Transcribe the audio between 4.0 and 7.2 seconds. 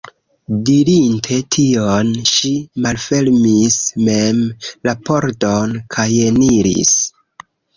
mem la pordon kajeniris.